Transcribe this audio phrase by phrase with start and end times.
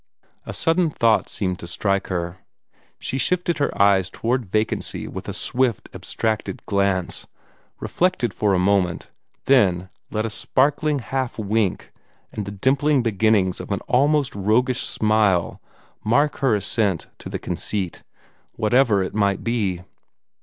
[0.47, 2.39] A sudden thought seemed to strike her.
[2.97, 7.27] She shifted her eyes toward vacancy with a swift, abstracted glance,
[7.79, 9.11] reflected for a moment,
[9.45, 11.91] then let a sparkling half wink
[12.31, 15.61] and the dimpling beginnings of an almost roguish smile
[16.03, 18.01] mark her assent to the conceit,
[18.53, 19.83] whatever it might be.